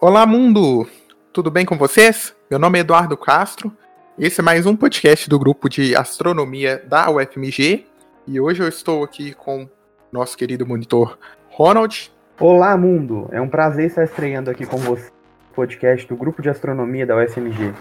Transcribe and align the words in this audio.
Olá, 0.00 0.24
mundo! 0.24 0.88
Tudo 1.32 1.50
bem 1.50 1.66
com 1.66 1.76
vocês? 1.76 2.32
Meu 2.48 2.56
nome 2.56 2.78
é 2.78 2.82
Eduardo 2.82 3.16
Castro. 3.16 3.76
Esse 4.16 4.40
é 4.40 4.44
mais 4.44 4.64
um 4.64 4.76
podcast 4.76 5.28
do 5.28 5.36
grupo 5.40 5.68
de 5.68 5.96
astronomia 5.96 6.80
da 6.86 7.10
UFMG. 7.10 7.84
E 8.24 8.38
hoje 8.38 8.62
eu 8.62 8.68
estou 8.68 9.02
aqui 9.02 9.34
com 9.34 9.68
nosso 10.12 10.38
querido 10.38 10.64
monitor 10.64 11.18
Ronald. 11.50 12.12
Olá, 12.38 12.76
mundo! 12.76 13.28
É 13.32 13.40
um 13.40 13.48
prazer 13.48 13.86
estar 13.86 14.04
estreando 14.04 14.48
aqui 14.48 14.64
com 14.64 14.76
você 14.76 15.06
no 15.06 15.54
podcast 15.56 16.06
do 16.06 16.14
grupo 16.14 16.40
de 16.40 16.48
astronomia 16.48 17.04
da 17.04 17.16
UFMG. 17.16 17.74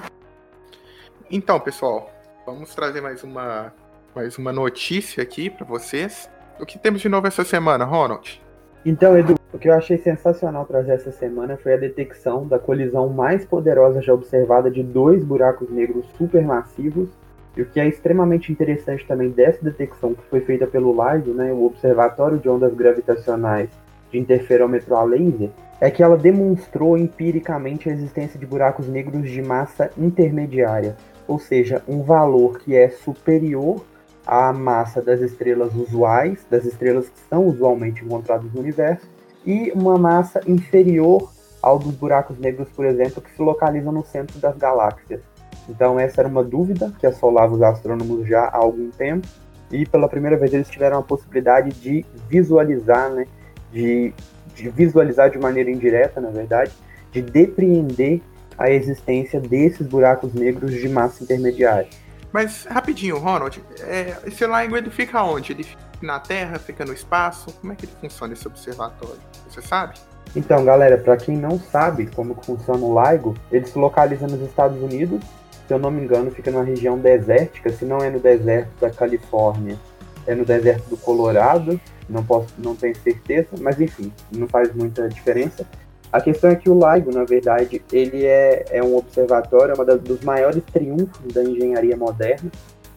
Então, 1.29 1.59
pessoal, 1.59 2.11
vamos 2.47 2.73
trazer 2.73 2.99
mais 2.99 3.23
uma, 3.23 3.71
mais 4.15 4.39
uma 4.39 4.51
notícia 4.51 5.21
aqui 5.21 5.51
para 5.51 5.67
vocês. 5.67 6.27
O 6.59 6.65
que 6.65 6.79
temos 6.79 6.99
de 6.99 7.09
novo 7.09 7.27
essa 7.27 7.43
semana, 7.43 7.85
Ronald? 7.85 8.41
Então, 8.83 9.15
Edu, 9.15 9.36
o 9.53 9.57
que 9.57 9.69
eu 9.69 9.73
achei 9.73 9.97
sensacional 9.97 10.65
trazer 10.65 10.91
essa 10.91 11.11
semana 11.11 11.55
foi 11.55 11.73
a 11.73 11.77
detecção 11.77 12.45
da 12.45 12.59
colisão 12.59 13.07
mais 13.07 13.45
poderosa 13.45 14.01
já 14.01 14.13
observada 14.13 14.69
de 14.69 14.83
dois 14.83 15.23
buracos 15.23 15.69
negros 15.69 16.05
supermassivos. 16.17 17.07
E 17.55 17.61
o 17.61 17.65
que 17.65 17.79
é 17.79 17.87
extremamente 17.87 18.51
interessante 18.51 19.07
também 19.07 19.29
dessa 19.29 19.63
detecção, 19.63 20.13
que 20.13 20.29
foi 20.29 20.41
feita 20.41 20.67
pelo 20.67 20.91
LIGO, 20.91 21.33
né, 21.33 21.51
o 21.51 21.65
Observatório 21.65 22.37
de 22.37 22.47
Ondas 22.49 22.73
Gravitacionais 22.73 23.69
de 24.11 24.19
Interferômetro 24.19 24.95
a 24.95 25.03
Laser, 25.03 25.49
é 25.79 25.89
que 25.89 26.03
ela 26.03 26.17
demonstrou 26.17 26.97
empiricamente 26.97 27.89
a 27.89 27.93
existência 27.93 28.39
de 28.39 28.45
buracos 28.45 28.87
negros 28.87 29.29
de 29.29 29.41
massa 29.41 29.89
intermediária, 29.97 30.95
ou 31.27 31.39
seja, 31.39 31.81
um 31.87 32.03
valor 32.03 32.59
que 32.59 32.75
é 32.75 32.89
superior 32.89 33.83
à 34.25 34.51
massa 34.51 35.01
das 35.01 35.21
estrelas 35.21 35.73
usuais, 35.73 36.45
das 36.49 36.65
estrelas 36.65 37.09
que 37.09 37.19
são 37.29 37.47
usualmente 37.47 38.03
encontradas 38.03 38.51
no 38.53 38.59
universo, 38.59 39.07
e 39.47 39.71
uma 39.73 39.97
massa 39.97 40.41
inferior 40.45 41.31
ao 41.61 41.79
dos 41.79 41.95
buracos 41.95 42.37
negros, 42.37 42.67
por 42.75 42.85
exemplo, 42.85 43.21
que 43.21 43.31
se 43.31 43.41
localizam 43.41 43.93
no 43.93 44.05
centro 44.05 44.37
das 44.39 44.57
galáxias. 44.57 45.21
Então 45.69 45.97
essa 45.97 46.21
era 46.21 46.27
uma 46.27 46.43
dúvida 46.43 46.93
que 46.99 47.07
assolava 47.07 47.55
os 47.55 47.61
astrônomos 47.61 48.27
já 48.27 48.41
há 48.41 48.57
algum 48.57 48.91
tempo, 48.91 49.25
e 49.71 49.85
pela 49.85 50.09
primeira 50.09 50.35
vez 50.37 50.53
eles 50.53 50.69
tiveram 50.69 50.99
a 50.99 51.01
possibilidade 51.01 51.71
de 51.79 52.05
visualizar, 52.29 53.09
né, 53.09 53.25
de, 53.71 54.13
de 54.53 54.69
visualizar 54.69 55.29
de 55.29 55.39
maneira 55.39 55.71
indireta, 55.71 56.19
na 56.19 56.29
verdade, 56.29 56.71
de 57.11 57.21
depreender 57.21 58.21
a 58.57 58.69
existência 58.69 59.39
desses 59.39 59.87
buracos 59.87 60.33
negros 60.33 60.73
de 60.73 60.89
massa 60.89 61.23
intermediária. 61.23 61.89
Mas 62.33 62.65
rapidinho, 62.65 63.17
Ronald, 63.17 63.63
é, 63.81 64.17
esse 64.25 64.43
ele 64.43 64.89
fica 64.89 65.23
onde? 65.23 65.53
Ele 65.53 65.63
fica 65.63 65.81
na 66.01 66.19
Terra, 66.19 66.59
fica 66.59 66.85
no 66.85 66.93
espaço? 66.93 67.51
Como 67.53 67.71
é 67.73 67.75
que 67.75 67.85
ele 67.85 67.93
funciona 67.99 68.33
esse 68.33 68.47
observatório? 68.47 69.19
Você 69.49 69.61
sabe? 69.61 69.95
Então, 70.35 70.63
galera, 70.63 70.97
para 70.97 71.17
quem 71.17 71.37
não 71.37 71.59
sabe 71.59 72.07
como 72.07 72.35
funciona 72.35 72.83
o 72.83 73.01
LIGO, 73.01 73.33
ele 73.51 73.65
se 73.65 73.77
localiza 73.77 74.27
nos 74.27 74.41
Estados 74.41 74.81
Unidos. 74.81 75.21
Se 75.67 75.73
eu 75.73 75.79
não 75.79 75.89
me 75.89 76.03
engano, 76.03 76.31
fica 76.31 76.51
numa 76.51 76.63
região 76.63 76.97
desértica. 76.97 77.71
Se 77.71 77.85
não 77.85 77.97
é 77.99 78.09
no 78.09 78.19
deserto 78.19 78.69
da 78.79 78.89
Califórnia, 78.89 79.77
é 80.25 80.35
no 80.35 80.45
deserto 80.45 80.89
do 80.89 80.97
Colorado. 80.97 81.79
Não 82.09 82.23
posso, 82.23 82.53
não 82.57 82.75
tenho 82.75 82.95
certeza, 82.97 83.49
mas 83.59 83.79
enfim, 83.81 84.11
não 84.31 84.47
faz 84.47 84.73
muita 84.73 85.09
diferença. 85.09 85.65
A 86.11 86.21
questão 86.21 86.49
é 86.49 86.55
que 86.55 86.69
o 86.69 86.73
LIGO, 86.73 87.11
na 87.11 87.25
verdade, 87.25 87.81
ele 87.91 88.25
é, 88.25 88.65
é 88.69 88.83
um 88.83 88.95
observatório, 88.95 89.73
é 89.75 89.93
um 89.93 89.97
dos 89.97 90.21
maiores 90.21 90.63
triunfos 90.71 91.33
da 91.33 91.43
engenharia 91.43 91.97
moderna. 91.97 92.49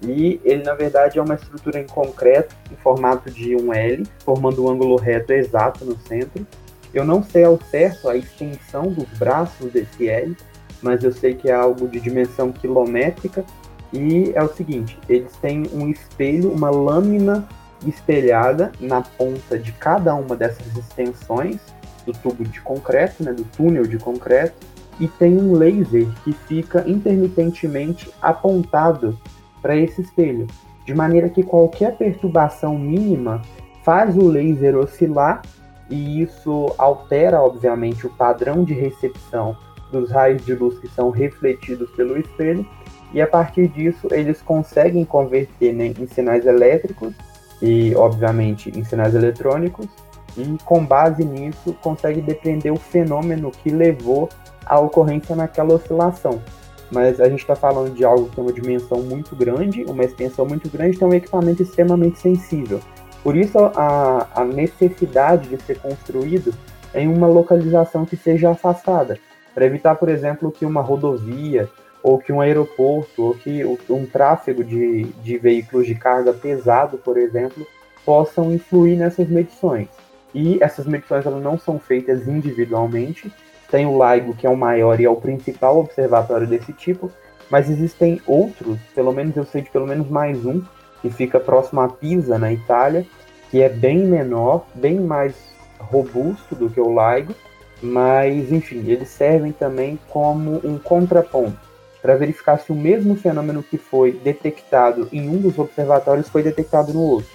E 0.02 0.40
ele, 0.44 0.62
na 0.62 0.74
verdade, 0.74 1.18
é 1.18 1.22
uma 1.22 1.34
estrutura 1.34 1.78
em 1.78 1.86
concreto, 1.86 2.54
em 2.72 2.76
formato 2.76 3.30
de 3.30 3.54
um 3.54 3.72
L, 3.72 4.06
formando 4.24 4.64
um 4.64 4.70
ângulo 4.70 4.96
reto 4.96 5.32
exato 5.32 5.84
no 5.84 5.96
centro. 5.98 6.46
Eu 6.92 7.04
não 7.04 7.22
sei 7.22 7.44
ao 7.44 7.60
certo 7.70 8.08
a 8.08 8.16
extensão 8.16 8.90
dos 8.90 9.08
braços 9.18 9.70
desse 9.72 10.08
L, 10.08 10.36
mas 10.82 11.04
eu 11.04 11.12
sei 11.12 11.34
que 11.34 11.50
é 11.50 11.54
algo 11.54 11.86
de 11.86 12.00
dimensão 12.00 12.50
quilométrica. 12.50 13.44
E 13.92 14.32
é 14.34 14.42
o 14.42 14.48
seguinte: 14.48 14.98
eles 15.08 15.32
têm 15.36 15.64
um 15.72 15.88
espelho, 15.88 16.50
uma 16.50 16.70
lâmina 16.70 17.46
espelhada 17.86 18.72
na 18.80 19.02
ponta 19.02 19.58
de 19.58 19.72
cada 19.72 20.14
uma 20.14 20.36
dessas 20.36 20.76
extensões 20.76 21.58
do 22.04 22.12
tubo 22.12 22.44
de 22.44 22.60
concreto, 22.60 23.22
né, 23.22 23.32
do 23.32 23.44
túnel 23.44 23.84
de 23.84 23.98
concreto, 23.98 24.54
e 24.98 25.06
tem 25.06 25.36
um 25.36 25.52
laser 25.52 26.06
que 26.24 26.32
fica 26.32 26.84
intermitentemente 26.86 28.10
apontado 28.20 29.18
para 29.60 29.76
esse 29.76 30.00
espelho, 30.00 30.46
de 30.84 30.94
maneira 30.94 31.28
que 31.28 31.42
qualquer 31.42 31.96
perturbação 31.96 32.78
mínima 32.78 33.42
faz 33.82 34.16
o 34.16 34.28
laser 34.28 34.76
oscilar 34.76 35.42
e 35.90 36.22
isso 36.22 36.72
altera, 36.78 37.42
obviamente, 37.42 38.06
o 38.06 38.10
padrão 38.10 38.62
de 38.64 38.72
recepção 38.72 39.56
dos 39.90 40.10
raios 40.10 40.44
de 40.44 40.54
luz 40.54 40.78
que 40.78 40.88
são 40.88 41.10
refletidos 41.10 41.90
pelo 41.90 42.16
espelho, 42.16 42.64
e 43.12 43.20
a 43.20 43.26
partir 43.26 43.66
disso 43.66 44.06
eles 44.12 44.40
conseguem 44.40 45.04
converter 45.04 45.72
né, 45.74 45.92
em 45.98 46.06
sinais 46.06 46.46
elétricos 46.46 47.12
e, 47.60 47.92
obviamente, 47.96 48.70
em 48.70 48.84
sinais 48.84 49.16
eletrônicos, 49.16 49.88
e 50.36 50.56
com 50.64 50.84
base 50.84 51.24
nisso 51.24 51.74
consegue 51.82 52.20
depreender 52.20 52.72
o 52.72 52.76
fenômeno 52.76 53.50
que 53.50 53.68
levou 53.68 54.28
à 54.64 54.78
ocorrência 54.78 55.34
naquela 55.34 55.74
oscilação. 55.74 56.40
Mas 56.90 57.20
a 57.20 57.28
gente 57.28 57.40
está 57.40 57.54
falando 57.54 57.94
de 57.94 58.04
algo 58.04 58.28
que 58.28 58.36
tem 58.36 58.44
uma 58.44 58.52
dimensão 58.52 59.00
muito 59.02 59.36
grande, 59.36 59.84
uma 59.84 60.04
extensão 60.04 60.44
muito 60.44 60.68
grande, 60.68 61.02
é 61.02 61.06
um 61.06 61.14
equipamento 61.14 61.62
extremamente 61.62 62.18
sensível. 62.18 62.80
Por 63.22 63.36
isso 63.36 63.58
a, 63.58 64.26
a 64.34 64.44
necessidade 64.44 65.48
de 65.48 65.62
ser 65.62 65.78
construído 65.78 66.52
em 66.94 67.06
uma 67.06 67.26
localização 67.26 68.04
que 68.04 68.16
seja 68.16 68.50
afastada, 68.50 69.18
para 69.54 69.66
evitar, 69.66 69.94
por 69.96 70.08
exemplo, 70.08 70.50
que 70.50 70.64
uma 70.64 70.80
rodovia 70.80 71.68
ou 72.02 72.18
que 72.18 72.32
um 72.32 72.40
aeroporto 72.40 73.22
ou 73.22 73.34
que 73.34 73.64
um 73.90 74.06
tráfego 74.06 74.64
de, 74.64 75.04
de 75.04 75.38
veículos 75.38 75.86
de 75.86 75.94
carga 75.94 76.32
pesado, 76.32 76.98
por 76.98 77.18
exemplo, 77.18 77.66
possam 78.04 78.52
influir 78.52 78.96
nessas 78.96 79.28
medições. 79.28 79.88
E 80.34 80.58
essas 80.62 80.86
medições 80.86 81.26
elas 81.26 81.42
não 81.42 81.58
são 81.58 81.78
feitas 81.78 82.26
individualmente. 82.26 83.30
Tem 83.70 83.86
o 83.86 83.98
LIGO, 84.02 84.34
que 84.34 84.46
é 84.46 84.50
o 84.50 84.56
maior 84.56 85.00
e 85.00 85.04
é 85.04 85.10
o 85.10 85.16
principal 85.16 85.78
observatório 85.78 86.46
desse 86.46 86.72
tipo, 86.72 87.10
mas 87.50 87.70
existem 87.70 88.20
outros, 88.26 88.78
pelo 88.94 89.12
menos 89.12 89.36
eu 89.36 89.44
sei 89.44 89.62
de 89.62 89.70
pelo 89.70 89.86
menos 89.86 90.08
mais 90.08 90.44
um, 90.44 90.62
que 91.00 91.10
fica 91.10 91.40
próximo 91.40 91.80
a 91.80 91.88
Pisa, 91.88 92.38
na 92.38 92.52
Itália, 92.52 93.06
que 93.50 93.62
é 93.62 93.68
bem 93.68 93.98
menor, 93.98 94.66
bem 94.74 95.00
mais 95.00 95.34
robusto 95.78 96.54
do 96.54 96.68
que 96.68 96.80
o 96.80 96.88
LIGO, 96.88 97.34
mas 97.82 98.52
enfim, 98.52 98.84
eles 98.86 99.08
servem 99.08 99.52
também 99.52 99.98
como 100.08 100.60
um 100.64 100.78
contraponto 100.78 101.70
para 102.02 102.16
verificar 102.16 102.58
se 102.58 102.72
o 102.72 102.74
mesmo 102.74 103.14
fenômeno 103.14 103.62
que 103.62 103.76
foi 103.76 104.12
detectado 104.12 105.08
em 105.12 105.28
um 105.28 105.38
dos 105.38 105.58
observatórios 105.58 106.28
foi 106.28 106.42
detectado 106.42 106.92
no 106.92 107.00
outro. 107.00 107.30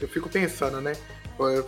Eu 0.00 0.08
fico 0.08 0.28
pensando, 0.28 0.80
né? 0.80 0.92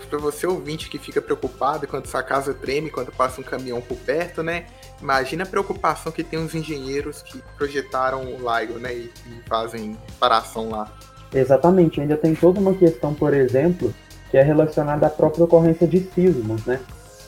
Para 0.08 0.18
você 0.18 0.46
ouvinte 0.46 0.90
que 0.90 0.98
fica 0.98 1.22
preocupado 1.22 1.86
quando 1.86 2.06
sua 2.06 2.22
casa 2.22 2.52
treme, 2.52 2.90
quando 2.90 3.10
passa 3.10 3.40
um 3.40 3.44
caminhão 3.44 3.80
por 3.80 3.96
perto, 3.96 4.42
né? 4.42 4.66
Imagina 5.00 5.44
a 5.44 5.46
preocupação 5.46 6.12
que 6.12 6.22
tem 6.22 6.38
os 6.38 6.54
engenheiros 6.54 7.22
que 7.22 7.42
projetaram 7.56 8.22
o 8.24 8.36
LIGO, 8.36 8.78
né? 8.78 8.94
E, 8.94 9.10
e 9.26 9.48
fazem 9.48 9.96
reparação 10.06 10.70
lá. 10.70 10.92
Exatamente, 11.32 12.00
ainda 12.00 12.16
tem 12.16 12.34
toda 12.34 12.60
uma 12.60 12.74
questão, 12.74 13.14
por 13.14 13.32
exemplo, 13.32 13.94
que 14.30 14.36
é 14.36 14.42
relacionada 14.42 15.06
à 15.06 15.10
própria 15.10 15.44
ocorrência 15.44 15.86
de 15.86 16.00
sismos, 16.14 16.66
né? 16.66 16.78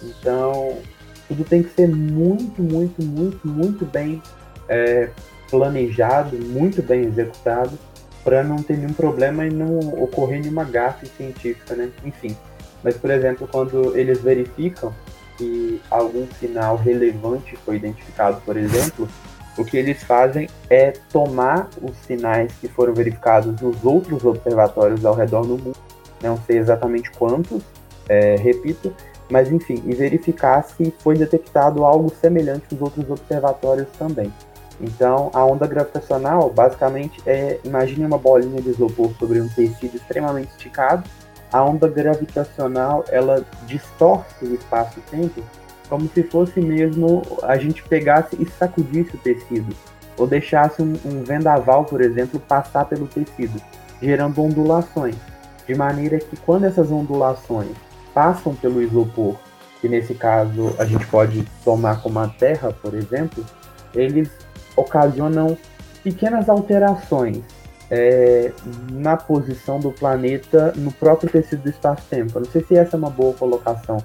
Então, 0.02 0.78
tudo 1.26 1.44
tem 1.44 1.62
que 1.62 1.74
ser 1.74 1.88
muito, 1.88 2.62
muito, 2.62 3.02
muito, 3.02 3.48
muito 3.48 3.86
bem 3.86 4.22
é, 4.68 5.08
planejado, 5.50 6.36
muito 6.36 6.82
bem 6.82 7.04
executado 7.04 7.78
para 8.24 8.42
não 8.42 8.56
ter 8.56 8.78
nenhum 8.78 8.94
problema 8.94 9.46
e 9.46 9.50
não 9.50 9.78
ocorrer 10.02 10.40
nenhuma 10.40 10.64
gafe 10.64 11.06
científica, 11.06 11.76
né? 11.76 11.90
Enfim. 12.04 12.34
Mas, 12.82 12.96
por 12.96 13.10
exemplo, 13.10 13.46
quando 13.50 13.96
eles 13.96 14.20
verificam 14.20 14.92
que 15.36 15.80
algum 15.90 16.26
sinal 16.40 16.76
relevante 16.76 17.56
foi 17.64 17.76
identificado, 17.76 18.40
por 18.44 18.56
exemplo, 18.56 19.08
o 19.56 19.64
que 19.64 19.76
eles 19.76 20.02
fazem 20.02 20.48
é 20.68 20.92
tomar 21.12 21.68
os 21.80 21.96
sinais 22.06 22.52
que 22.60 22.68
foram 22.68 22.94
verificados 22.94 23.60
nos 23.60 23.84
outros 23.84 24.24
observatórios 24.24 25.04
ao 25.04 25.14
redor 25.14 25.42
do 25.42 25.58
mundo, 25.58 25.76
não 26.22 26.36
sei 26.38 26.58
exatamente 26.58 27.10
quantos, 27.10 27.62
é, 28.08 28.36
repito, 28.36 28.92
mas 29.30 29.50
enfim, 29.50 29.82
e 29.86 29.94
verificar 29.94 30.62
se 30.62 30.92
foi 30.98 31.16
detectado 31.16 31.84
algo 31.84 32.12
semelhante 32.20 32.66
nos 32.72 32.80
outros 32.80 33.08
observatórios 33.08 33.88
também. 33.98 34.32
Então, 34.80 35.30
a 35.32 35.44
onda 35.44 35.66
gravitacional, 35.66 36.50
basicamente, 36.50 37.22
é 37.26 37.60
imagine 37.64 38.04
uma 38.04 38.18
bolinha 38.18 38.60
de 38.60 38.70
isopor 38.70 39.12
sobre 39.18 39.40
um 39.40 39.48
tecido 39.48 39.96
extremamente 39.96 40.50
esticado. 40.50 41.04
A 41.52 41.62
onda 41.62 41.88
gravitacional, 41.88 43.04
ela 43.08 43.44
distorce 43.66 44.44
o 44.44 44.54
espaço-tempo 44.54 45.42
como 45.88 46.08
se 46.08 46.22
fosse 46.22 46.60
mesmo 46.60 47.22
a 47.42 47.56
gente 47.56 47.82
pegasse 47.84 48.36
e 48.40 48.46
sacudisse 48.46 49.14
o 49.14 49.18
tecido, 49.18 49.76
ou 50.16 50.26
deixasse 50.26 50.82
um, 50.82 50.94
um 51.04 51.22
vendaval, 51.22 51.84
por 51.84 52.00
exemplo, 52.00 52.40
passar 52.40 52.86
pelo 52.86 53.06
tecido, 53.06 53.60
gerando 54.02 54.42
ondulações, 54.42 55.14
de 55.66 55.74
maneira 55.74 56.18
que 56.18 56.36
quando 56.38 56.64
essas 56.64 56.90
ondulações 56.90 57.76
passam 58.12 58.54
pelo 58.54 58.82
isopor 58.82 59.36
que 59.84 59.88
nesse 59.88 60.14
caso 60.14 60.74
a 60.78 60.84
gente 60.86 61.06
pode 61.08 61.44
tomar 61.62 62.00
como 62.00 62.18
a 62.18 62.26
Terra, 62.26 62.72
por 62.72 62.94
exemplo, 62.94 63.44
eles 63.94 64.30
ocasionam 64.76 65.56
pequenas 66.02 66.48
alterações 66.48 67.42
é, 67.90 68.52
na 68.90 69.16
posição 69.16 69.78
do 69.78 69.90
planeta 69.92 70.72
no 70.76 70.92
próprio 70.92 71.30
tecido 71.30 71.62
do 71.62 71.70
espaço-tempo. 71.70 72.38
Não 72.38 72.46
sei 72.46 72.62
se 72.64 72.76
essa 72.76 72.96
é 72.96 72.98
uma 72.98 73.10
boa 73.10 73.34
colocação, 73.34 73.98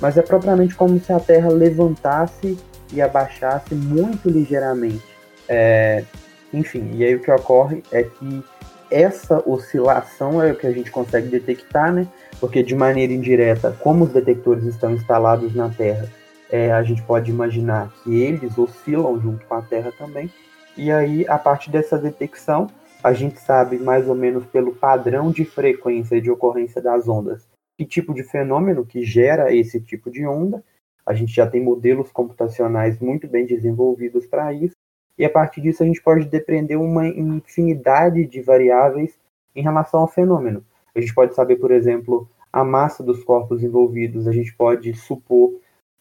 mas 0.00 0.16
é 0.16 0.22
propriamente 0.22 0.74
como 0.74 0.98
se 0.98 1.12
a 1.12 1.20
Terra 1.20 1.48
levantasse 1.48 2.58
e 2.92 3.02
abaixasse 3.02 3.74
muito 3.74 4.28
ligeiramente. 4.28 5.04
É, 5.48 6.04
enfim, 6.52 6.90
e 6.94 7.04
aí 7.04 7.14
o 7.14 7.20
que 7.20 7.30
ocorre 7.30 7.82
é 7.92 8.04
que 8.04 8.44
essa 8.90 9.42
oscilação 9.48 10.42
é 10.42 10.52
o 10.52 10.56
que 10.56 10.66
a 10.66 10.72
gente 10.72 10.90
consegue 10.90 11.28
detectar, 11.28 11.92
né? 11.92 12.06
Porque 12.38 12.62
de 12.62 12.74
maneira 12.74 13.12
indireta, 13.12 13.76
como 13.80 14.04
os 14.04 14.12
detectores 14.12 14.64
estão 14.64 14.92
instalados 14.92 15.54
na 15.54 15.68
Terra, 15.68 16.08
é, 16.54 16.70
a 16.70 16.84
gente 16.84 17.02
pode 17.02 17.32
imaginar 17.32 17.92
que 18.04 18.22
eles 18.22 18.56
oscilam 18.56 19.20
junto 19.20 19.44
com 19.44 19.54
a 19.54 19.62
Terra 19.62 19.90
também. 19.98 20.30
E 20.76 20.92
aí, 20.92 21.26
a 21.26 21.36
partir 21.36 21.68
dessa 21.68 21.98
detecção, 21.98 22.68
a 23.02 23.12
gente 23.12 23.40
sabe 23.40 23.76
mais 23.76 24.08
ou 24.08 24.14
menos 24.14 24.46
pelo 24.46 24.72
padrão 24.72 25.32
de 25.32 25.44
frequência 25.44 26.20
de 26.22 26.30
ocorrência 26.30 26.80
das 26.80 27.08
ondas 27.08 27.44
que 27.76 27.84
tipo 27.84 28.14
de 28.14 28.22
fenômeno 28.22 28.86
que 28.86 29.02
gera 29.02 29.52
esse 29.52 29.80
tipo 29.80 30.12
de 30.12 30.24
onda. 30.24 30.62
A 31.04 31.12
gente 31.12 31.34
já 31.34 31.44
tem 31.44 31.60
modelos 31.60 32.12
computacionais 32.12 33.00
muito 33.00 33.26
bem 33.26 33.44
desenvolvidos 33.44 34.24
para 34.24 34.52
isso. 34.52 34.76
E 35.18 35.24
a 35.24 35.30
partir 35.30 35.60
disso 35.60 35.82
a 35.82 35.86
gente 35.86 36.00
pode 36.00 36.26
depreender 36.26 36.78
uma 36.78 37.04
infinidade 37.08 38.24
de 38.26 38.40
variáveis 38.40 39.18
em 39.56 39.62
relação 39.62 40.00
ao 40.00 40.08
fenômeno. 40.08 40.64
A 40.94 41.00
gente 41.00 41.12
pode 41.14 41.34
saber, 41.34 41.56
por 41.56 41.72
exemplo, 41.72 42.28
a 42.52 42.62
massa 42.62 43.02
dos 43.02 43.24
corpos 43.24 43.60
envolvidos, 43.60 44.28
a 44.28 44.32
gente 44.32 44.54
pode 44.54 44.94
supor 44.94 45.52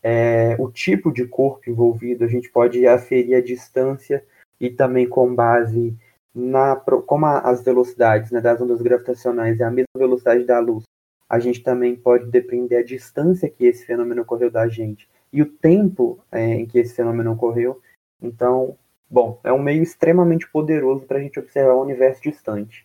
é, 0.04 0.56
o 0.60 0.70
tipo 0.70 1.12
de 1.12 1.26
corpo 1.26 1.70
envolvido, 1.70 2.26
a 2.26 2.28
gente 2.28 2.50
pode 2.50 2.86
aferir 2.86 3.38
a 3.38 3.42
distância 3.42 4.24
e 4.60 4.70
também 4.70 5.08
com 5.08 5.34
base 5.34 5.96
na 6.36 6.76
como 6.76 7.26
as 7.26 7.64
velocidades 7.64 8.32
né, 8.32 8.42
das 8.42 8.60
ondas 8.60 8.82
gravitacionais 8.82 9.60
é 9.60 9.64
a 9.64 9.72
mesma 9.72 9.88
velocidade 9.96 10.44
da 10.44 10.60
luz, 10.60 10.84
a 11.30 11.40
gente 11.40 11.62
também 11.64 11.96
pode 11.96 12.30
depender 12.30 12.78
a 12.78 12.84
distância 12.84 13.50
que 13.50 13.66
esse 13.66 13.86
fenômeno 13.86 14.24
ocorreu 14.24 14.52
da 14.52 14.68
gente 14.68 15.08
e 15.32 15.42
o 15.42 15.46
tempo 15.46 16.24
é, 16.32 16.54
em 16.54 16.66
que 16.66 16.78
esse 16.78 16.94
fenômeno 16.94 17.32
ocorreu. 17.32 17.82
Então, 18.22 18.78
bom, 19.10 19.40
é 19.44 19.52
um 19.52 19.62
meio 19.62 19.82
extremamente 19.82 20.48
poderoso 20.50 21.06
para 21.06 21.18
a 21.18 21.22
gente 21.22 21.40
observar 21.40 21.74
o 21.74 21.82
universo 21.82 22.22
distante. 22.22 22.82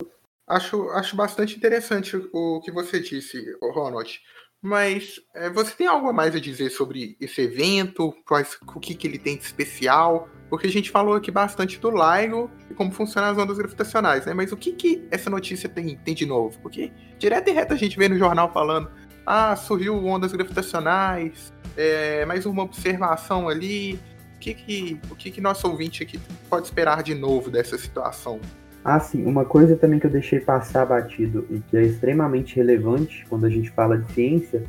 Acho, 0.47 0.89
acho 0.89 1.15
bastante 1.15 1.55
interessante 1.55 2.17
o 2.33 2.59
que 2.61 2.71
você 2.71 2.99
disse, 2.99 3.37
Ronald. 3.61 4.19
Mas 4.61 5.21
é, 5.33 5.49
você 5.49 5.71
tem 5.71 5.87
algo 5.87 6.09
a 6.09 6.13
mais 6.13 6.35
a 6.35 6.39
dizer 6.39 6.69
sobre 6.69 7.15
esse 7.19 7.41
evento? 7.41 8.13
Quais, 8.25 8.57
o 8.75 8.79
que, 8.79 8.93
que 8.93 9.07
ele 9.07 9.17
tem 9.17 9.37
de 9.37 9.43
especial? 9.43 10.27
Porque 10.49 10.67
a 10.67 10.71
gente 10.71 10.91
falou 10.91 11.13
aqui 11.13 11.31
bastante 11.31 11.79
do 11.79 11.89
LIGO 11.89 12.51
e 12.69 12.73
como 12.73 12.91
funcionam 12.91 13.29
as 13.29 13.37
ondas 13.37 13.57
gravitacionais, 13.57 14.25
né? 14.25 14.33
Mas 14.33 14.51
o 14.51 14.57
que, 14.57 14.73
que 14.73 15.07
essa 15.11 15.29
notícia 15.29 15.69
tem, 15.69 15.95
tem 15.97 16.13
de 16.13 16.25
novo? 16.25 16.59
Porque 16.59 16.91
direto 17.17 17.49
e 17.49 17.53
reto 17.53 17.73
a 17.73 17.77
gente 17.77 17.97
vê 17.97 18.09
no 18.09 18.17
jornal 18.17 18.51
falando 18.51 18.91
ah, 19.25 19.55
surgiu 19.55 20.03
ondas 20.03 20.31
gravitacionais, 20.31 21.53
é, 21.77 22.25
mais 22.25 22.45
uma 22.47 22.63
observação 22.63 23.47
ali. 23.47 23.99
O 24.35 24.39
que, 24.39 24.53
que, 24.53 25.01
o 25.11 25.15
que, 25.15 25.31
que 25.31 25.39
nosso 25.39 25.67
ouvinte 25.67 26.01
aqui 26.01 26.19
pode 26.49 26.65
esperar 26.65 27.03
de 27.03 27.13
novo 27.13 27.51
dessa 27.51 27.77
situação? 27.77 28.41
Ah, 28.83 28.99
sim, 28.99 29.25
uma 29.25 29.43
coisa 29.43 29.75
também 29.75 29.99
que 29.99 30.05
eu 30.05 30.11
deixei 30.11 30.39
passar 30.39 30.85
batido 30.85 31.45
e 31.49 31.59
que 31.59 31.77
é 31.77 31.83
extremamente 31.83 32.55
relevante 32.55 33.25
quando 33.29 33.45
a 33.45 33.49
gente 33.49 33.69
fala 33.71 33.97
de 33.97 34.11
ciência 34.13 34.63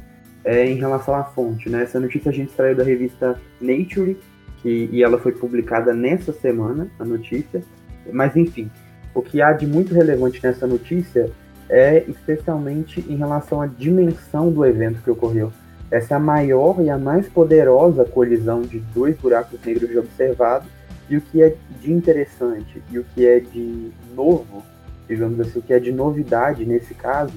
é 0.44 0.66
em 0.66 0.74
relação 0.74 1.14
à 1.14 1.22
fonte, 1.22 1.68
né? 1.68 1.82
Essa 1.82 2.00
notícia 2.00 2.30
a 2.30 2.32
gente 2.32 2.48
extraiu 2.48 2.74
da 2.74 2.82
revista 2.82 3.38
Nature 3.60 4.18
que, 4.62 4.88
e 4.92 5.02
ela 5.02 5.18
foi 5.18 5.32
publicada 5.32 5.92
nessa 5.92 6.32
semana, 6.32 6.88
a 6.98 7.04
notícia. 7.04 7.62
Mas 8.12 8.36
enfim, 8.36 8.70
o 9.14 9.22
que 9.22 9.40
há 9.40 9.52
de 9.52 9.66
muito 9.66 9.94
relevante 9.94 10.42
nessa 10.42 10.66
notícia 10.66 11.30
é 11.68 12.04
especialmente 12.08 13.04
em 13.08 13.16
relação 13.16 13.60
à 13.60 13.66
dimensão 13.66 14.50
do 14.50 14.64
evento 14.64 15.02
que 15.02 15.10
ocorreu. 15.10 15.52
Essa 15.90 16.14
é 16.14 16.16
a 16.16 16.20
maior 16.20 16.80
e 16.80 16.90
a 16.90 16.98
mais 16.98 17.28
poderosa 17.28 18.04
colisão 18.04 18.62
de 18.62 18.78
dois 18.78 19.16
buracos 19.16 19.58
negros 19.64 19.94
observados 19.96 20.68
e 21.10 21.16
o 21.16 21.20
que 21.20 21.42
é 21.42 21.54
de 21.80 21.92
interessante 21.92 22.80
e 22.90 22.98
o 22.98 23.04
que 23.04 23.26
é 23.26 23.40
de 23.40 23.90
novo, 24.14 24.62
digamos 25.08 25.40
assim, 25.40 25.58
o 25.58 25.62
que 25.62 25.74
é 25.74 25.80
de 25.80 25.90
novidade 25.90 26.64
nesse 26.64 26.94
caso, 26.94 27.34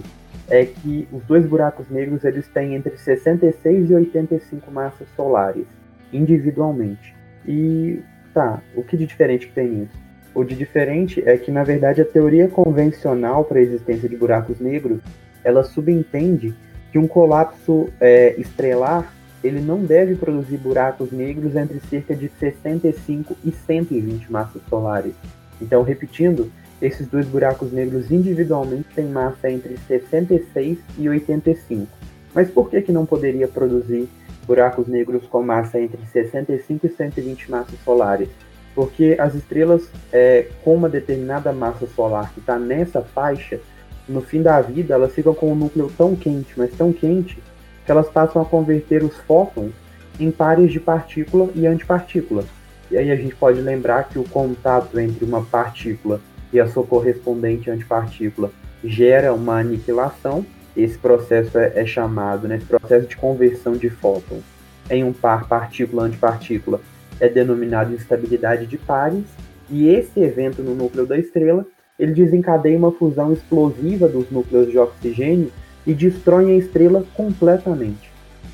é 0.48 0.64
que 0.64 1.08
os 1.12 1.24
dois 1.24 1.46
buracos 1.46 1.90
negros 1.90 2.24
eles 2.24 2.48
têm 2.48 2.76
entre 2.76 2.96
66 2.96 3.90
e 3.90 3.96
85 3.96 4.72
massas 4.72 5.08
solares, 5.16 5.66
individualmente. 6.12 7.16
E 7.48 8.00
tá, 8.32 8.62
o 8.76 8.84
que 8.84 8.96
de 8.96 9.08
diferente 9.08 9.48
que 9.48 9.54
tem 9.54 9.68
nisso? 9.68 10.04
O 10.36 10.44
de 10.44 10.56
diferente 10.56 11.24
é 11.26 11.38
que, 11.38 11.52
na 11.52 11.64
verdade, 11.64 12.02
a 12.02 12.06
teoria 12.06 12.48
convencional 12.48 13.44
para 13.44 13.60
a 13.60 13.62
existência 13.62 14.08
de 14.08 14.16
buracos 14.16 14.60
negros, 14.60 15.00
ela 15.44 15.64
subentende 15.64 16.54
que 16.92 17.00
um 17.00 17.08
colapso 17.08 17.90
é, 18.00 18.36
estrelar 18.40 19.12
ele 19.44 19.60
não 19.60 19.84
deve 19.84 20.16
produzir 20.16 20.58
buracos 20.58 21.12
negros 21.12 21.56
entre 21.56 21.80
cerca 21.90 22.16
de 22.16 22.30
65 22.40 23.36
e 23.44 23.52
120 23.52 24.32
massas 24.32 24.62
solares. 24.70 25.14
Então, 25.62 25.84
repetindo, 25.84 26.52
esses 26.82 27.08
dois 27.08 27.26
buracos 27.26 27.72
negros 27.72 28.12
individualmente 28.12 28.88
têm 28.96 29.06
massa 29.06 29.50
entre 29.50 29.78
66 29.88 30.78
e 30.98 31.10
85. 31.10 31.88
Mas 32.34 32.50
por 32.50 32.70
que, 32.70 32.82
que 32.82 32.92
não 32.92 33.06
poderia 33.06 33.48
produzir 33.48 34.10
buracos 34.46 34.88
negros 34.88 35.26
com 35.28 35.44
massa 35.44 35.80
entre 35.80 36.00
65 36.12 36.88
e 36.88 36.90
120 36.90 37.52
massas 37.52 37.80
solares? 37.84 38.30
Porque 38.74 39.16
as 39.20 39.36
estrelas 39.36 39.88
é, 40.12 40.48
com 40.64 40.76
uma 40.76 40.90
determinada 40.90 41.54
massa 41.54 41.86
solar 41.88 42.34
que 42.34 42.40
está 42.40 42.58
nessa 42.58 43.02
faixa, 43.02 43.60
no 44.08 44.22
fim 44.22 44.42
da 44.42 44.60
vida, 44.60 44.96
elas 44.96 45.14
ficam 45.14 45.34
com 45.34 45.52
um 45.52 45.56
núcleo 45.56 45.92
tão 45.96 46.16
quente, 46.16 46.54
mas 46.58 46.72
tão 46.72 46.92
quente, 46.92 47.38
que 47.86 47.92
elas 47.92 48.10
passam 48.10 48.42
a 48.42 48.46
converter 48.46 49.04
os 49.04 49.16
fótons 49.20 49.72
em 50.20 50.32
pares 50.32 50.72
de 50.72 50.80
partícula 50.80 51.50
e 51.56 51.66
antipartícula. 51.66 52.46
E 52.92 52.98
aí 52.98 53.12
a 53.12 53.16
gente 53.16 53.36
pode 53.36 53.60
lembrar 53.60 54.10
que 54.10 54.20
o 54.20 54.24
contato 54.24 55.00
entre 55.00 55.26
uma 55.26 55.44
partícula 55.44 56.22
e 56.52 56.60
a 56.60 56.68
sua 56.68 56.86
correspondente 56.86 57.70
antipartícula 57.70 58.52
gera 58.84 59.34
uma 59.34 59.60
aniquilação. 59.60 60.46
Esse 60.76 60.98
processo 60.98 61.58
é, 61.58 61.74
é 61.76 61.86
chamado, 61.86 62.48
né, 62.48 62.58
esse 62.58 62.66
processo 62.66 63.08
de 63.08 63.16
conversão 63.16 63.74
de 63.74 63.90
fótons 63.90 64.44
em 64.90 65.04
um 65.04 65.14
par 65.14 65.48
partícula-antipartícula 65.48 66.82
é 67.20 67.30
denominado 67.30 67.94
instabilidade 67.94 68.66
de 68.66 68.78
pares. 68.78 69.26
E 69.70 69.88
esse 69.88 70.20
evento 70.20 70.62
no 70.62 70.76
núcleo 70.76 71.06
da 71.06 71.18
estrela 71.18 71.66
ele 71.98 72.14
desencadeia 72.14 72.78
uma 72.78 72.92
fusão 72.92 73.32
explosiva 73.32 74.08
dos 74.08 74.30
núcleos 74.30 74.70
de 74.70 74.78
oxigênio 74.78 75.52
e 75.86 75.94
destroem 75.94 76.56
a 76.56 76.58
estrela 76.58 77.06
completamente. 77.14 78.12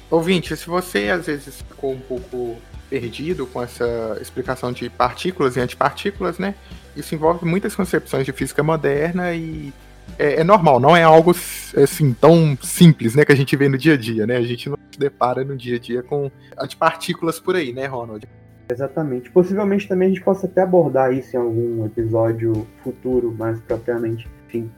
Ouvinte, 0.10 0.56
se 0.58 0.68
você 0.68 1.10
às 1.10 1.28
vezes 1.28 1.62
ficou 1.62 1.94
um 1.94 2.00
pouco 2.00 2.58
perdido 2.90 3.46
com 3.46 3.62
essa 3.62 4.18
explicação 4.20 4.72
de 4.72 4.90
partículas 4.90 5.56
e 5.56 5.60
antipartículas, 5.60 6.40
né? 6.40 6.56
Isso 6.96 7.14
envolve 7.14 7.46
muitas 7.46 7.76
concepções 7.76 8.26
de 8.26 8.32
física 8.32 8.64
moderna 8.64 9.34
e 9.34 9.72
é, 10.18 10.42
é, 10.42 10.44
normal, 10.44 10.80
não 10.80 10.98
é 10.98 11.04
algo 11.04 11.32
assim 11.32 12.14
tão 12.14 12.58
simples, 12.62 13.14
né, 13.14 13.24
que 13.24 13.32
a 13.32 13.36
gente 13.36 13.56
vê 13.56 13.70
no 13.70 13.78
dia 13.78 13.94
a 13.94 13.98
dia, 13.98 14.26
né? 14.26 14.38
A 14.38 14.42
gente 14.42 14.68
não 14.70 14.78
se 14.92 15.00
depara 15.00 15.44
no 15.44 15.56
dia 15.56 15.76
a 15.76 15.80
dia 15.80 16.02
com 16.02 16.32
antipartículas 16.58 17.40
por 17.40 17.56
aí, 17.56 17.72
né, 17.72 17.86
Ronald? 17.86 18.28
Exatamente. 18.72 19.32
Possivelmente 19.32 19.88
também 19.88 20.08
a 20.08 20.10
gente 20.10 20.24
possa 20.24 20.46
até 20.46 20.62
abordar 20.62 21.14
isso 21.14 21.36
em 21.36 21.40
algum 21.40 21.86
episódio 21.86 22.68
futuro, 22.84 23.34
mais 23.38 23.60
propriamente. 23.62 24.28
Enfim, 24.48 24.70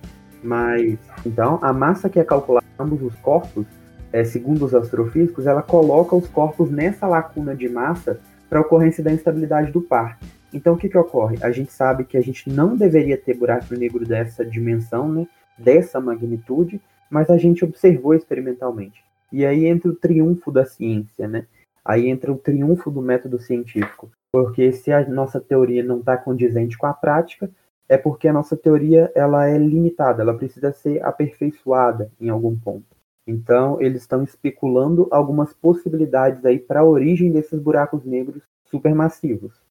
mas, 0.44 0.98
então, 1.26 1.60
a 1.62 1.72
massa 1.72 2.10
que 2.10 2.20
é 2.20 2.24
calculada 2.24 2.66
ambos 2.80 3.02
os 3.02 3.16
corpos, 3.16 3.66
é, 4.12 4.24
segundo 4.24 4.66
os 4.66 4.74
astrofísicos, 4.74 5.46
ela 5.46 5.62
coloca 5.62 6.16
os 6.16 6.28
corpos 6.28 6.70
nessa 6.70 7.08
lacuna 7.08 7.56
de 7.56 7.70
massa 7.70 8.20
para 8.50 8.60
ocorrência 8.60 9.04
da 9.04 9.12
instabilidade 9.12 9.72
do 9.72 9.82
par. 9.82 10.20
Então, 10.54 10.74
o 10.74 10.78
que, 10.78 10.90
que 10.90 10.98
ocorre? 10.98 11.38
A 11.42 11.52
gente 11.52 11.72
sabe 11.72 12.04
que 12.04 12.18
a 12.18 12.22
gente 12.22 12.50
não 12.50 12.76
deveria 12.76 13.18
ter 13.18 13.36
buraco 13.36 13.74
negro 13.74 14.06
dessa 14.06 14.44
dimensão, 14.44 15.08
né, 15.10 15.28
dessa 15.58 16.02
magnitude, 16.02 16.82
mas 17.10 17.30
a 17.30 17.38
gente 17.38 17.64
observou 17.64 18.14
experimentalmente. 18.14 19.04
E 19.32 19.46
aí 19.46 19.66
entra 19.66 19.90
o 19.90 19.96
triunfo 19.96 20.52
da 20.52 20.66
ciência, 20.66 21.28
né? 21.28 21.46
Aí 21.86 22.10
entra 22.10 22.32
o 22.32 22.38
triunfo 22.38 22.92
do 22.92 23.02
método 23.02 23.40
científico. 23.40 24.12
Porque 24.32 24.72
se 24.72 24.92
a 24.92 25.08
nossa 25.08 25.40
teoria 25.40 25.84
não 25.84 26.00
está 26.00 26.18
condizente 26.18 26.78
com 26.78 26.86
a 26.86 26.94
prática, 26.94 27.50
é 27.92 27.98
porque 27.98 28.26
a 28.26 28.32
nossa 28.32 28.56
teoria 28.56 29.12
ela 29.14 29.50
é 29.50 29.58
limitada, 29.58 30.22
ela 30.22 30.34
precisa 30.34 30.72
ser 30.72 31.04
aperfeiçoada 31.04 32.10
em 32.22 32.30
algum 32.30 32.58
ponto. 32.58 32.86
Então, 33.28 33.82
eles 33.82 34.04
estão 34.04 34.24
especulando 34.24 35.10
algumas 35.12 35.52
possibilidades 35.52 36.46
aí 36.46 36.58
para 36.58 36.80
a 36.80 36.86
origem 36.86 37.34
desses 37.34 37.60
buracos 37.60 38.06
negros 38.06 38.44
supermassivos. 38.64 39.62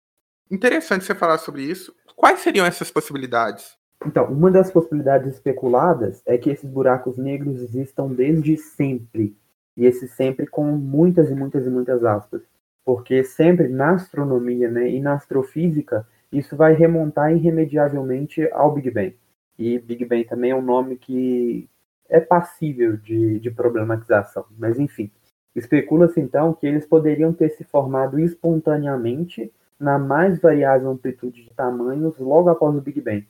Interessante 0.50 1.06
você 1.06 1.14
falar 1.14 1.38
sobre 1.38 1.62
isso. 1.62 1.94
Quais 2.14 2.40
seriam 2.40 2.66
essas 2.66 2.90
possibilidades? 2.90 3.78
Então, 4.06 4.26
uma 4.26 4.50
das 4.50 4.70
possibilidades 4.70 5.32
especuladas 5.32 6.20
é 6.26 6.36
que 6.36 6.50
esses 6.50 6.68
buracos 6.68 7.16
negros 7.16 7.58
existam 7.62 8.08
desde 8.08 8.54
sempre 8.58 9.34
E 9.74 9.86
esse 9.86 10.06
sempre 10.06 10.46
com 10.46 10.64
muitas 10.72 11.30
e 11.30 11.34
muitas 11.34 11.64
e 11.64 11.70
muitas 11.70 12.04
aspas. 12.04 12.42
Porque 12.84 13.24
sempre 13.24 13.66
na 13.68 13.92
astronomia 13.92 14.70
né, 14.70 14.90
e 14.90 15.00
na 15.00 15.14
astrofísica, 15.14 16.06
isso 16.32 16.56
vai 16.56 16.74
remontar 16.74 17.32
irremediavelmente 17.34 18.48
ao 18.52 18.72
Big 18.72 18.90
Bang. 18.90 19.16
E 19.58 19.78
Big 19.78 20.04
Bang 20.04 20.24
também 20.24 20.52
é 20.52 20.56
um 20.56 20.62
nome 20.62 20.96
que 20.96 21.68
é 22.08 22.20
passível 22.20 22.96
de, 22.96 23.38
de 23.38 23.50
problematização. 23.50 24.44
Mas 24.58 24.78
enfim, 24.78 25.10
especula-se 25.54 26.20
então 26.20 26.52
que 26.52 26.66
eles 26.66 26.86
poderiam 26.86 27.32
ter 27.32 27.50
se 27.50 27.64
formado 27.64 28.18
espontaneamente 28.18 29.52
na 29.78 29.98
mais 29.98 30.38
variável 30.38 30.90
amplitude 30.90 31.44
de 31.44 31.54
tamanhos 31.54 32.18
logo 32.18 32.50
após 32.50 32.76
o 32.76 32.80
Big 32.80 33.00
Bang. 33.00 33.26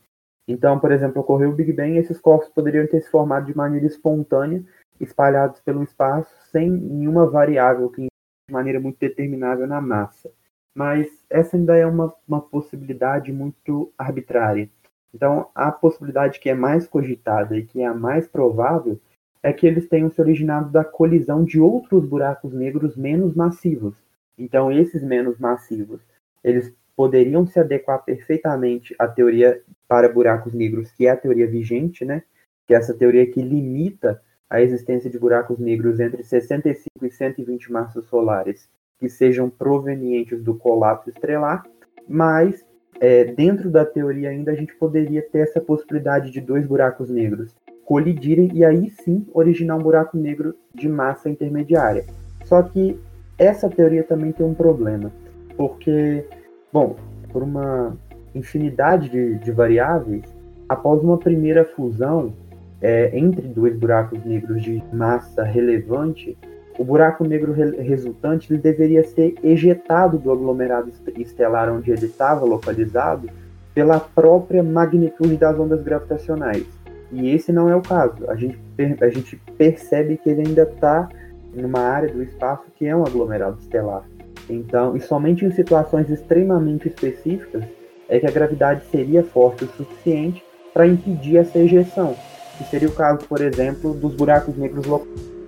Então, 0.49 0.81
por 0.81 0.91
exemplo, 0.91 1.23
ocorreu 1.23 1.51
o 1.51 1.55
Big 1.55 1.73
Bang 1.73 1.93
e 1.93 1.99
esses 1.99 2.21
corpos 2.21 2.49
poderiam 2.49 2.87
ter 2.87 3.01
se 3.01 3.11
formado 3.11 3.47
de 3.47 3.57
maneira 3.57 3.87
espontânea, 3.87 4.65
espalhados 4.99 5.61
pelo 5.61 5.83
espaço, 5.83 6.35
sem 6.51 6.69
nenhuma 6.69 7.27
variável 7.27 7.89
que 7.89 8.03
de 8.03 8.53
maneira 8.53 8.81
muito 8.81 8.99
determinável 8.99 9.67
na 9.67 9.81
massa. 9.81 10.31
Mas 10.75 11.09
essa 11.29 11.57
ainda 11.57 11.77
é 11.77 11.87
uma, 11.87 12.15
uma 12.27 12.41
possibilidade 12.41 13.33
muito 13.33 13.93
arbitrária. 13.99 14.71
Então, 15.13 15.49
a 15.55 15.73
possibilidade 15.73 16.39
que 16.39 16.49
é 16.49 16.55
mais 16.55 16.87
cogitada 16.87 17.57
e 17.57 17.65
que 17.65 17.81
é 17.81 17.87
a 17.87 17.95
mais 17.95 18.29
provável 18.29 19.01
é 19.43 19.53
que 19.53 19.67
eles 19.67 19.89
tenham 19.89 20.11
se 20.11 20.21
originado 20.21 20.71
da 20.71 20.85
colisão 20.85 21.45
de 21.45 21.61
outros 21.61 22.05
buracos 22.05 22.53
negros 22.53 22.97
menos 22.97 23.35
massivos. 23.35 23.97
Então, 24.39 24.71
esses 24.71 25.03
menos 25.03 25.39
massivos, 25.39 26.01
eles 26.45 26.73
poderiam 26.95 27.47
se 27.47 27.59
adequar 27.59 28.05
perfeitamente 28.05 28.95
à 28.99 29.09
teoria 29.09 29.63
para 29.89 30.09
buracos 30.09 30.53
negros, 30.53 30.91
que 30.93 31.07
é 31.07 31.11
a 31.11 31.17
teoria 31.17 31.47
vigente, 31.47 32.05
né? 32.05 32.23
Que 32.67 32.75
é 32.75 32.77
essa 32.77 32.95
teoria 32.95 33.27
que 33.27 33.41
limita 33.41 34.23
a 34.49 34.61
existência 34.61 35.09
de 35.09 35.19
buracos 35.19 35.59
negros 35.59 35.99
entre 35.99 36.23
65 36.23 36.89
e 37.07 37.11
120 37.11 37.73
massas 37.73 38.05
solares 38.07 38.69
que 39.01 39.09
sejam 39.09 39.51
provenientes 39.51 40.43
do 40.43 40.55
colapso 40.55 41.11
estrelar, 41.11 41.65
mas 42.07 42.65
é, 43.01 43.25
dentro 43.25 43.71
da 43.71 43.85
teoria 43.85 44.29
ainda 44.29 44.53
a 44.53 44.55
gente 44.55 44.75
poderia 44.77 45.23
ter 45.23 45.39
essa 45.39 45.61
possibilidade 45.61 46.31
de 46.31 46.41
dois 46.41 46.67
buracos 46.67 47.11
negros 47.11 47.57
colidirem 47.85 48.51
e 48.53 48.65
aí 48.65 48.91
sim 48.91 49.27
originar 49.33 49.77
um 49.77 49.83
buraco 49.83 50.17
negro 50.17 50.55
de 50.73 50.89
massa 50.89 51.29
intermediária. 51.29 52.05
Só 52.45 52.63
que 52.63 52.97
essa 53.37 53.69
teoria 53.69 54.05
também 54.05 54.31
tem 54.31 54.47
um 54.47 54.55
problema, 54.55 55.11
porque 55.57 56.25
Bom, 56.73 56.95
por 57.33 57.43
uma 57.43 57.97
infinidade 58.33 59.09
de, 59.09 59.39
de 59.39 59.51
variáveis, 59.51 60.23
após 60.69 61.03
uma 61.03 61.19
primeira 61.19 61.65
fusão 61.65 62.33
é, 62.81 63.11
entre 63.19 63.49
dois 63.49 63.77
buracos 63.77 64.25
negros 64.25 64.63
de 64.63 64.81
massa 64.93 65.43
relevante, 65.43 66.39
o 66.81 66.85
buraco 66.85 67.25
negro 67.25 67.53
re 67.53 67.73
resultante 67.83 68.51
ele 68.51 68.59
deveria 68.59 69.05
ser 69.05 69.35
ejetado 69.45 70.17
do 70.17 70.33
aglomerado 70.33 70.91
estelar 71.19 71.71
onde 71.71 71.91
ele 71.91 72.07
estava 72.07 72.43
localizado 72.47 73.29
pela 73.75 74.01
própria 74.01 74.63
magnitude 74.63 75.37
das 75.37 75.59
ondas 75.59 75.83
gravitacionais. 75.83 76.65
E 77.13 77.35
esse 77.35 77.53
não 77.53 77.69
é 77.69 77.77
o 77.77 77.83
caso. 77.83 78.31
A 78.31 78.35
gente, 78.35 78.59
a 78.99 79.11
gente 79.11 79.37
percebe 79.59 80.17
que 80.17 80.31
ele 80.31 80.49
ainda 80.49 80.63
está 80.63 81.07
numa 81.55 81.81
área 81.81 82.09
do 82.09 82.23
espaço 82.23 82.65
que 82.75 82.87
é 82.87 82.97
um 82.97 83.05
aglomerado 83.05 83.59
estelar. 83.61 84.05
Então, 84.49 84.97
e 84.97 85.03
somente 85.03 85.45
em 85.45 85.51
situações 85.51 86.09
extremamente 86.09 86.89
específicas 86.89 87.63
é 88.09 88.19
que 88.19 88.27
a 88.27 88.31
gravidade 88.31 88.85
seria 88.91 89.23
forte 89.23 89.65
o 89.65 89.69
suficiente 89.69 90.43
para 90.73 90.87
impedir 90.87 91.37
essa 91.37 91.59
ejeção, 91.59 92.17
que 92.57 92.65
seria 92.65 92.89
o 92.89 92.93
caso, 92.93 93.27
por 93.29 93.43
exemplo, 93.43 93.93
dos 93.93 94.15
buracos 94.15 94.57
negros 94.57 94.87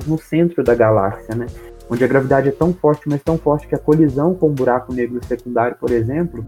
no 0.06 0.18
centro 0.18 0.62
da 0.62 0.74
galáxia, 0.74 1.34
né? 1.34 1.46
onde 1.92 2.02
a 2.04 2.06
gravidade 2.06 2.48
é 2.48 2.52
tão 2.52 2.72
forte, 2.72 3.06
mas 3.06 3.22
tão 3.22 3.36
forte 3.36 3.68
que 3.68 3.74
a 3.74 3.78
colisão 3.78 4.34
com 4.34 4.48
um 4.48 4.54
buraco 4.54 4.94
negro 4.94 5.20
secundário, 5.26 5.76
por 5.78 5.90
exemplo, 5.90 6.44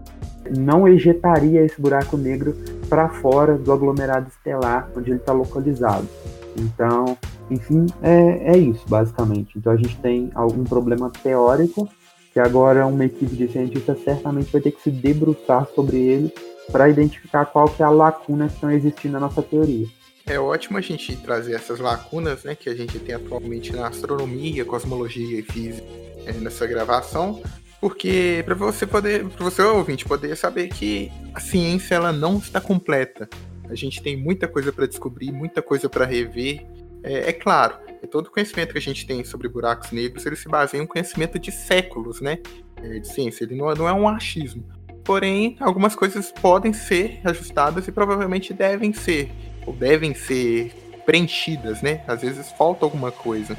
não 0.57 0.87
ejetaria 0.87 1.63
esse 1.63 1.79
buraco 1.79 2.17
negro 2.17 2.55
para 2.89 3.09
fora 3.09 3.55
do 3.55 3.71
aglomerado 3.71 4.27
estelar 4.27 4.89
onde 4.97 5.11
ele 5.11 5.19
está 5.19 5.33
localizado. 5.33 6.07
Então, 6.57 7.15
enfim, 7.51 7.85
é, 8.01 8.53
é 8.53 8.57
isso, 8.57 8.83
basicamente. 8.87 9.57
Então 9.57 9.71
a 9.71 9.77
gente 9.77 9.95
tem 9.99 10.31
algum 10.33 10.63
problema 10.63 11.11
teórico 11.21 11.87
que 12.33 12.39
agora 12.39 12.87
uma 12.87 13.05
equipe 13.05 13.35
de 13.35 13.47
cientistas 13.47 14.03
certamente 14.03 14.51
vai 14.51 14.61
ter 14.61 14.71
que 14.71 14.81
se 14.81 14.89
debruçar 14.89 15.67
sobre 15.75 15.97
ele 15.97 16.33
para 16.71 16.89
identificar 16.89 17.45
qual 17.45 17.67
que 17.67 17.83
é 17.83 17.85
a 17.85 17.89
lacuna 17.89 18.47
que 18.47 18.55
estão 18.55 18.71
existindo 18.71 19.13
na 19.13 19.19
nossa 19.19 19.43
teoria. 19.43 19.85
É 20.27 20.39
ótimo 20.39 20.77
a 20.77 20.81
gente 20.81 21.15
trazer 21.17 21.53
essas 21.53 21.79
lacunas 21.79 22.43
né, 22.43 22.55
que 22.55 22.67
a 22.67 22.75
gente 22.75 22.97
tem 22.97 23.13
atualmente 23.13 23.71
na 23.71 23.87
astronomia, 23.87 24.65
cosmologia 24.65 25.39
e 25.39 25.43
física 25.43 25.87
é, 26.25 26.31
nessa 26.33 26.65
gravação, 26.65 27.43
porque 27.79 28.41
para 28.43 28.55
você 28.55 28.87
poder, 28.87 29.25
para 29.25 29.43
você 29.43 29.61
ouvinte 29.61 30.03
poder 30.05 30.35
saber 30.35 30.69
que 30.69 31.11
a 31.33 31.39
ciência 31.39 31.93
ela 31.93 32.11
não 32.11 32.37
está 32.37 32.59
completa. 32.59 33.29
A 33.69 33.75
gente 33.75 34.01
tem 34.01 34.17
muita 34.17 34.47
coisa 34.47 34.71
para 34.73 34.87
descobrir, 34.87 35.31
muita 35.31 35.61
coisa 35.61 35.87
para 35.87 36.05
rever. 36.05 36.65
É, 37.03 37.29
é, 37.29 37.33
claro, 37.33 37.77
todo 38.09 38.27
o 38.27 38.31
conhecimento 38.31 38.71
que 38.71 38.77
a 38.79 38.81
gente 38.81 39.05
tem 39.05 39.23
sobre 39.23 39.47
buracos 39.47 39.91
negros, 39.91 40.25
ele 40.25 40.35
se 40.35 40.47
baseia 40.47 40.81
em 40.81 40.83
um 40.83 40.87
conhecimento 40.87 41.37
de 41.37 41.51
séculos, 41.51 42.21
né? 42.21 42.39
É, 42.81 42.99
de 42.99 43.07
ciência, 43.07 43.43
ele 43.43 43.55
não, 43.55 43.71
não 43.75 43.87
é 43.87 43.93
um 43.93 44.07
achismo. 44.07 44.63
Porém, 45.03 45.55
algumas 45.59 45.95
coisas 45.95 46.31
podem 46.31 46.73
ser 46.73 47.19
ajustadas 47.23 47.87
e 47.87 47.91
provavelmente 47.91 48.53
devem 48.53 48.91
ser, 48.91 49.31
ou 49.65 49.73
devem 49.73 50.13
ser 50.13 50.73
preenchidas, 51.05 51.81
né? 51.81 52.03
Às 52.07 52.21
vezes 52.21 52.51
falta 52.51 52.85
alguma 52.85 53.11
coisa. 53.11 53.55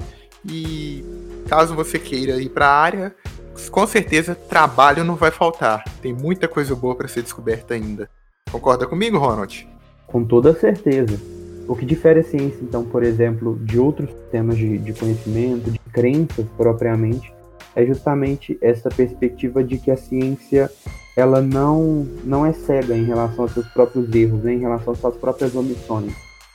E 0.48 1.04
caso 1.48 1.74
você 1.74 1.98
queira 1.98 2.40
ir 2.40 2.50
para 2.50 2.66
a 2.66 2.80
área, 2.80 3.14
com 3.70 3.86
certeza 3.86 4.34
trabalho 4.34 5.04
não 5.04 5.16
vai 5.16 5.30
faltar. 5.30 5.84
Tem 6.00 6.12
muita 6.12 6.46
coisa 6.46 6.74
boa 6.74 6.94
para 6.94 7.08
ser 7.08 7.22
descoberta 7.22 7.74
ainda. 7.74 8.08
Concorda 8.50 8.86
comigo, 8.86 9.18
Ronald? 9.18 9.68
Com 10.06 10.24
toda 10.24 10.54
certeza. 10.54 11.18
O 11.68 11.74
que 11.74 11.84
difere 11.84 12.20
a 12.20 12.24
ciência, 12.24 12.58
então, 12.62 12.84
por 12.84 13.02
exemplo, 13.02 13.58
de 13.62 13.78
outros 13.78 14.08
sistemas 14.10 14.56
de, 14.56 14.78
de 14.78 14.92
conhecimento, 14.92 15.70
de 15.70 15.78
crenças 15.92 16.46
propriamente, 16.56 17.32
é 17.74 17.84
justamente 17.84 18.56
essa 18.60 18.88
perspectiva 18.88 19.64
de 19.64 19.76
que 19.76 19.90
a 19.90 19.96
ciência 19.96 20.70
ela 21.16 21.40
não, 21.40 22.06
não 22.22 22.44
é 22.44 22.52
cega 22.52 22.94
em 22.94 23.04
relação 23.04 23.44
aos 23.44 23.52
seus 23.52 23.66
próprios 23.68 24.14
erros, 24.14 24.42
né, 24.42 24.52
em 24.52 24.60
relação 24.60 24.92
às 24.92 25.00
suas 25.00 25.16
próprias 25.16 25.54
omissões. 25.54 26.12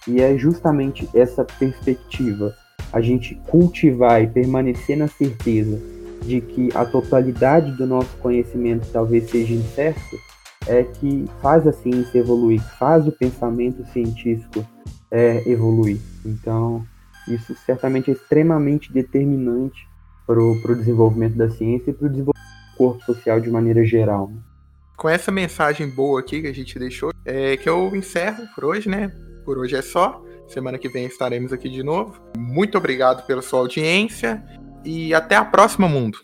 E 0.08 0.22
é 0.22 0.38
justamente 0.38 1.10
essa 1.14 1.44
perspectiva, 1.44 2.54
a 2.94 3.02
gente 3.02 3.36
cultivar 3.48 4.22
e 4.22 4.28
permanecer 4.28 4.98
na 4.98 5.08
certeza 5.08 5.80
de 6.22 6.40
que 6.42 6.70
a 6.76 6.86
totalidade 6.86 7.72
do 7.72 7.88
nosso 7.88 8.16
conhecimento 8.18 8.88
talvez 8.92 9.30
seja 9.30 9.54
incerto, 9.54 10.18
é 10.68 10.84
que 10.84 11.26
faz 11.42 11.66
a 11.66 11.74
ciência 11.74 12.20
evoluir, 12.20 12.62
faz 12.78 13.08
o 13.08 13.12
pensamento 13.12 13.84
científico 13.92 14.64
é, 15.10 15.50
evoluir. 15.50 16.00
Então, 16.24 16.86
isso 17.28 17.56
certamente 17.66 18.12
é 18.12 18.14
extremamente 18.14 18.94
determinante 18.94 19.88
para 20.28 20.40
o 20.40 20.76
desenvolvimento 20.76 21.36
da 21.36 21.50
ciência 21.50 21.90
e 21.90 21.94
para 21.94 22.06
o 22.06 22.10
desenvolvimento 22.10 22.72
do 22.72 22.78
corpo 22.78 23.04
social 23.04 23.40
de 23.40 23.50
maneira 23.50 23.84
geral. 23.84 24.30
Né? 24.30 24.51
Com 25.02 25.10
essa 25.10 25.32
mensagem 25.32 25.90
boa 25.90 26.20
aqui 26.20 26.44
que 26.44 26.48
a 26.48 26.54
gente 26.54 26.78
deixou, 26.78 27.12
é 27.26 27.58
que 27.58 27.68
eu 27.68 27.96
encerro 27.96 28.46
por 28.54 28.66
hoje, 28.66 28.88
né? 28.88 29.12
Por 29.44 29.58
hoje 29.58 29.76
é 29.76 29.82
só. 29.82 30.22
Semana 30.48 30.78
que 30.78 30.88
vem 30.88 31.08
estaremos 31.08 31.52
aqui 31.52 31.68
de 31.70 31.82
novo. 31.82 32.22
Muito 32.38 32.78
obrigado 32.78 33.26
pela 33.26 33.42
sua 33.42 33.62
audiência 33.62 34.46
e 34.86 35.12
até 35.12 35.36
a 35.36 35.44
próxima, 35.44 35.90
mundo. 35.90 36.20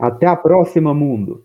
Até 0.00 0.28
a 0.28 0.36
próxima, 0.36 0.94
mundo. 0.94 1.38